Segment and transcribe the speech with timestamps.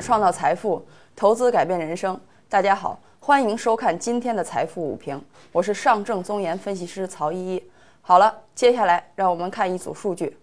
[0.00, 0.82] 创造财富，
[1.14, 2.18] 投资改变人生。
[2.48, 5.22] 大家好，欢迎收看今天的财富午评，
[5.52, 7.70] 我是上证综研分析师曹依依。
[8.00, 10.38] 好了，接下来让我们看一组数据。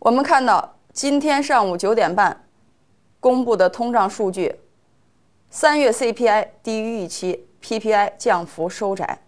[0.00, 2.44] 我们看到今天上午九点半
[3.20, 4.56] 公布的通胀数据，
[5.48, 9.20] 三月 CPI 低于预期，PPI 降幅收窄。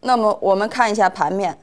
[0.00, 1.58] 那么我们看一下盘面，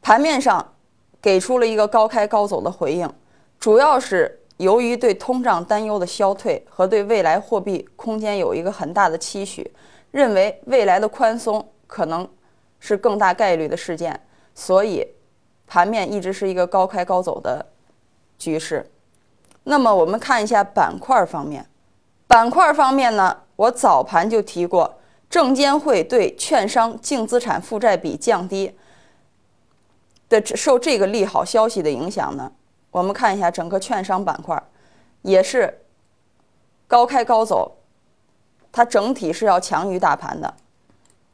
[0.00, 0.72] 盘面上
[1.20, 3.12] 给出了一个高开高走的回应，
[3.58, 4.38] 主要是。
[4.60, 9.68] 由于对通胀担忧的消退和对未来货币空间有一个很大的期许，
[10.10, 12.28] 认为未来的宽松可能
[12.78, 14.20] 是更大概率的事件，
[14.54, 15.06] 所以
[15.66, 17.64] 盘面一直是一个高开高走的
[18.38, 18.86] 局势。
[19.64, 21.66] 那么我们看一下板块方面，
[22.26, 25.00] 板块方面呢，我早盘就提过，
[25.30, 28.74] 证监会对券商净资产负债比降低
[30.28, 32.52] 的受这个利好消息的影响呢。
[32.90, 34.60] 我们看一下整个券商板块，
[35.22, 35.72] 也是
[36.88, 37.76] 高开高走，
[38.72, 40.52] 它整体是要强于大盘的。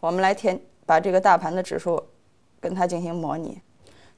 [0.00, 2.02] 我们来填把这个大盘的指数
[2.60, 3.60] 跟它进行模拟，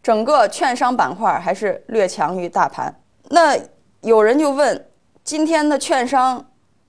[0.03, 2.93] 整个券商板块还是略强于大盘。
[3.31, 3.57] 那
[4.01, 4.89] 有人就问，
[5.23, 6.45] 今天的券商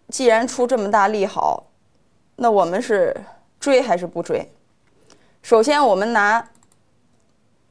[0.08, 1.68] 既然出这么大利好，
[2.38, 3.16] 那我们是
[3.60, 4.52] 追还是不追？
[5.44, 6.44] 首先，我们拿。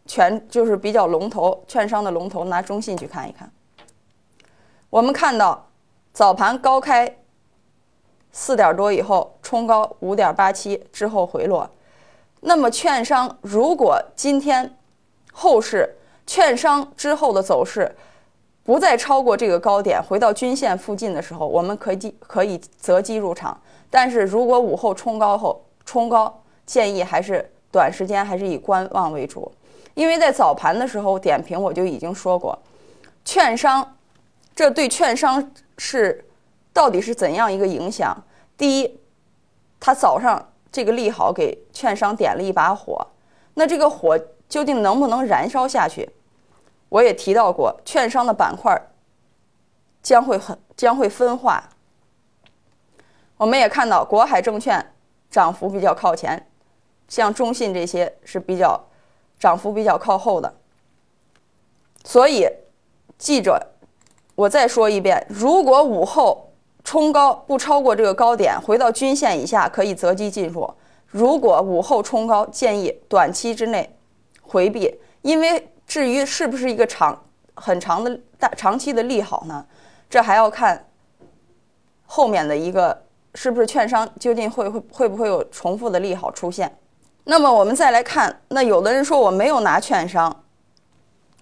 [0.09, 3.48] 全就是比较龙头券商的龙头，拿中信去看一看。
[4.91, 5.69] 我们看到
[6.12, 7.19] 早盘高开
[8.33, 11.70] 四点多以后冲高五点八七之后回落，
[12.41, 14.77] 那么券商如果今天
[15.33, 15.95] 后市
[16.27, 17.95] 券商之后的走势
[18.64, 23.61] 不再超过这个高点，回到均线附近的时候，我们可以可以择机入场。
[23.91, 29.51] 但是如果午后冲高后冲高，建议还是短时间还是以观望为主。
[29.94, 32.56] 因为在早盘的时候点评我就已经说过，
[33.24, 33.96] 券商，
[34.55, 36.24] 这对券商是
[36.73, 38.17] 到底是怎样一个影响？
[38.57, 39.01] 第一，
[39.80, 43.07] 它早上这个利好给券商点了一把火，
[43.55, 44.17] 那这个火
[44.48, 46.08] 究竟能不能燃烧下去？
[46.89, 48.80] 我也提到过，券商的板块
[50.02, 51.68] 将会很将会分化。
[53.36, 54.95] 我们也看到国海证券
[55.30, 56.48] 涨幅比较靠前，
[57.08, 58.87] 像中信这些是比较。
[59.38, 60.52] 涨幅比较靠后的，
[62.04, 62.48] 所以
[63.16, 63.60] 记着，
[64.34, 66.50] 我再说一遍：如果午后
[66.82, 70.68] 冲高不超过这个高点，回到均线以下，可以择机进入；
[71.06, 73.96] 如果午后冲高，建议短期之内
[74.42, 74.98] 回避。
[75.22, 77.24] 因为至于是不是一个长
[77.55, 79.64] 很长的大长期的利好呢？
[80.08, 80.88] 这还要看
[82.06, 86.74] 后面的一个是不是券商究竟会会会不会有重复的利好出现。
[87.30, 90.44] 那么我们再来看，那有的人说我没有拿券商，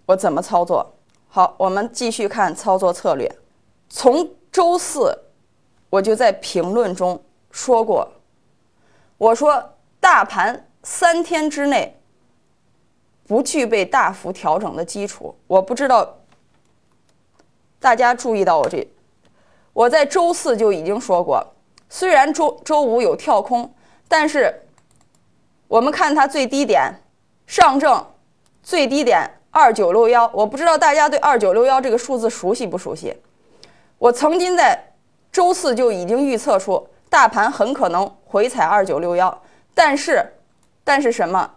[0.04, 0.94] 我怎么操作？
[1.28, 3.32] 好，我们继续看操作策略。
[3.88, 5.16] 从周四
[5.88, 8.10] 我就在评论中说过，
[9.16, 11.96] 我说大盘三天之内
[13.28, 15.36] 不具备大幅调整的基础。
[15.46, 16.16] 我不知道
[17.78, 18.84] 大家注意到我这，
[19.72, 21.46] 我在周四就已经说过，
[21.88, 23.72] 虽然周周五有跳空，
[24.08, 24.64] 但是。
[25.68, 26.92] 我们看它最低点，
[27.46, 28.06] 上证
[28.62, 33.14] 最低点二九六幺，我不知道大家对二九六幺这个数字熟悉不熟悉？
[33.98, 34.92] 我曾经在
[35.32, 39.42] 周四就已经预测出大盘很可能回踩二九六幺，
[39.74, 40.34] 但是，
[40.84, 41.50] 但是什么？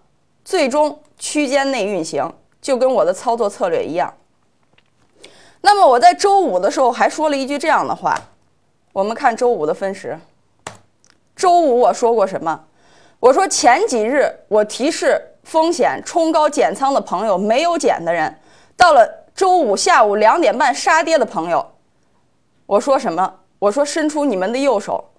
[0.44, 4.14] 最终区间内运行，就跟我的操作策略一样。
[5.62, 8.18] 那么我在周五的时候还说了一句这样的话，
[8.94, 10.18] 我们看周五的分时。
[11.36, 12.66] 周五我说过什么？
[13.20, 18.40] 我说前几日我提示风险冲高减仓的朋友没有减的人，
[18.78, 21.74] 到了周五下午两点半杀跌的朋友，
[22.66, 23.42] 我说什么？
[23.60, 25.12] 我说伸出你们的右手，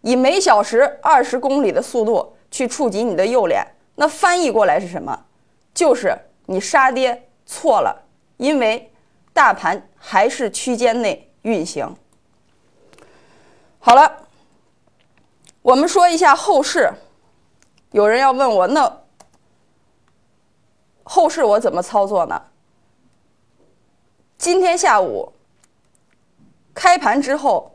[0.00, 3.66] 以每小时二十公里的速度去触及你的右脸。
[3.96, 5.26] 那翻译过来是什么？
[5.74, 8.04] 就是你杀跌错了，
[8.38, 8.90] 因为
[9.34, 11.94] 大盘还是区间内运行。
[13.78, 14.10] 好了，
[15.60, 16.90] 我们说一下后市。
[17.92, 19.00] 有人要问我，那
[21.02, 22.40] 后市我怎么操作呢？
[24.38, 25.32] 今天下午
[26.72, 27.74] 开盘之后，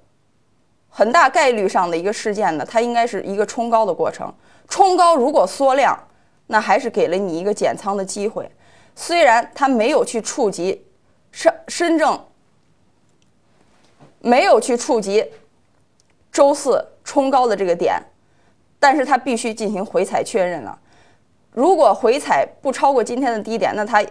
[0.89, 4.33] 很大概率上的一个事件呢，它应该是一个冲高的过程。
[4.67, 5.97] 冲高如果缩量，
[6.47, 8.49] 那还是给了你一个减仓的机会。
[8.95, 10.87] 虽然它没有去触及
[11.31, 12.17] 深深证，
[14.19, 15.29] 没有去触及
[16.31, 18.01] 周四冲高的这个点。
[18.85, 20.77] 但是它必须进行回踩确认了。
[21.51, 24.05] 如果回踩不超过今天的低点，那它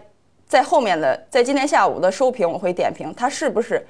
[0.48, 3.86] 在后面的在今天下午的收评我会点评它是不是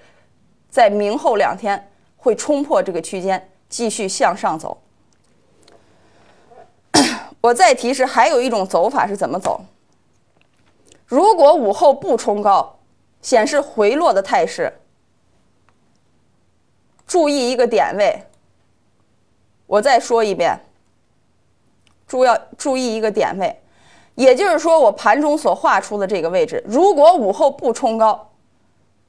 [0.68, 4.76] 在明后两天会冲破这个区间，继续向上走。
[7.40, 9.64] 我再提示，还有一种走法是怎么走？
[11.06, 12.78] 如果午后不冲高，
[13.22, 14.70] 显示回落的态势，
[17.06, 18.22] 注意一个点位。
[19.66, 20.60] 我再说一遍，
[22.14, 23.60] 注要注意一个点位，
[24.14, 28.30] 也就是说，我盘中所画出的这个位置，如果午后不冲高，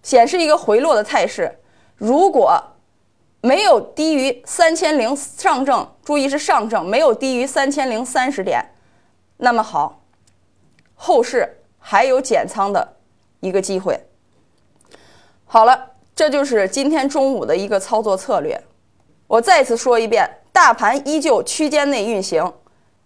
[0.01, 1.59] 显示一个回落的态势，
[1.97, 2.59] 如果
[3.41, 8.73] 没有低于三千零上证，注意是上证，没有低于三千零三十点，
[9.37, 10.01] 那么好，
[10.95, 12.95] 后市还有减仓的
[13.39, 13.99] 一个机会。
[15.45, 18.59] 好了，这就是今天中午的一个操作策略。
[19.27, 22.51] 我再次说一遍，大盘依旧区间内运行，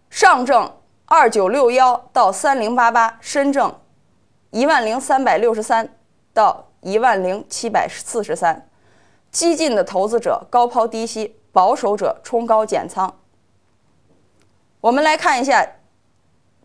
[0.09, 0.71] 上证
[1.05, 3.73] 二九六幺到三零八八，深证
[4.51, 5.97] 一万零三百六十三
[6.33, 8.67] 到一万零七百四十三。
[9.31, 13.13] 激进的投资者高抛低吸，保守者冲高减仓。
[14.81, 15.63] 我们来看一下，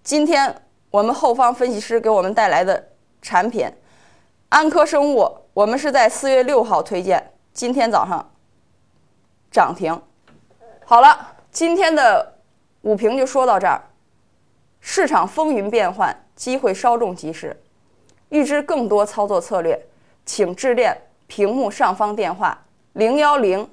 [0.03, 2.91] 今天我们后方分析师给我们带来的
[3.21, 3.71] 产品
[4.49, 8.33] 安科生物，我们是在四月六号推荐，今天早上
[9.51, 10.01] 涨停。
[10.87, 12.34] 好了，今天的
[12.85, 13.83] 武平就说到这儿。
[14.81, 17.55] 市场风云变幻，机会稍纵即逝。
[18.29, 19.79] 预知更多操作策略，
[20.25, 20.97] 请致电。
[21.27, 22.57] 屏幕上方电话
[22.93, 23.67] 零幺零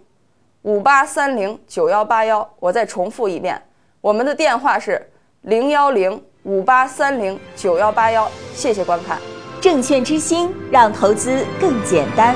[0.61, 3.61] 五八三零九幺八幺，我再重复一遍，
[3.99, 5.11] 我们的电话是
[5.41, 8.31] 零幺零五八三零九幺八幺。
[8.53, 9.19] 谢谢观看，
[9.61, 12.33] 证券之星让投资更简单。